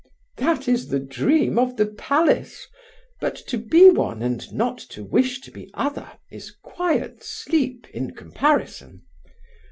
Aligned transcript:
"That 0.37 0.67
is 0.67 0.87
the 0.87 0.99
dream 0.99 1.59
of 1.59 1.77
the 1.77 1.85
palace. 1.85 2.65
But 3.19 3.35
to 3.49 3.59
be 3.59 3.91
one, 3.91 4.23
and 4.23 4.51
not 4.51 4.79
to 4.89 5.03
wish 5.03 5.41
to 5.41 5.51
be 5.51 5.69
other, 5.75 6.11
is 6.31 6.55
quiet 6.63 7.21
sleep 7.23 7.85
in 7.93 8.15
comparison." 8.15 9.03